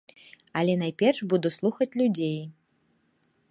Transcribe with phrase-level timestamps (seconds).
[0.61, 2.35] Але найперш буду слухаць людзей.